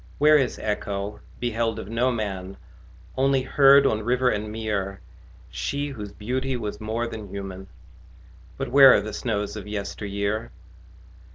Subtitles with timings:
[0.17, 2.57] Where is Echo, beheld of no man,
[3.15, 4.99] Only heard on river and mere
[5.51, 7.67] She whose beauty was more than human?
[8.57, 10.49] But where are the snows of yesteryear?